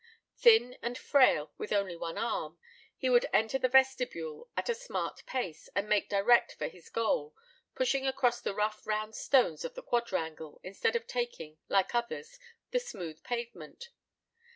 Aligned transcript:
Thin 0.39 0.79
and 0.81 0.97
frail, 0.97 1.51
with 1.59 1.71
only 1.71 1.95
one 1.95 2.17
arm, 2.17 2.57
he 2.97 3.07
would 3.07 3.27
enter 3.31 3.59
the 3.59 3.69
vestibule 3.69 4.49
at 4.57 4.67
a 4.67 4.73
smart 4.73 5.21
pace, 5.27 5.69
and 5.75 5.87
make 5.87 6.09
direct 6.09 6.55
for 6.55 6.67
his 6.67 6.89
goal, 6.89 7.35
pushing 7.75 8.07
across 8.07 8.41
the 8.41 8.55
rough 8.55 8.87
round 8.87 9.13
stones 9.15 9.63
of 9.63 9.75
the 9.75 9.83
quadrangle, 9.83 10.59
instead 10.63 10.95
of 10.95 11.05
taking, 11.05 11.59
like 11.69 11.93
others, 11.93 12.39
the 12.71 12.79
smooth 12.79 13.21
pavement. 13.23 13.89